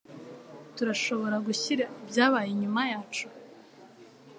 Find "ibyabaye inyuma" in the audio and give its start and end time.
2.01-2.81